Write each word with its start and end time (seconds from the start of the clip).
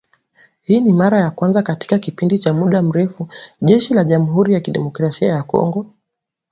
Hii 0.61 0.81
ni 0.81 0.93
mara 0.93 1.19
ya 1.19 1.31
kwanza 1.31 1.61
katika 1.61 1.99
kipindi 1.99 2.39
cha 2.39 2.53
muda 2.53 2.81
mrefu, 2.81 3.27
Jeshi 3.61 3.93
la 3.93 4.03
jamhuri 4.03 4.53
ya 4.53 4.59
kidemokrasia 4.59 5.29
ya 5.31 5.43
Kongo 5.43 5.85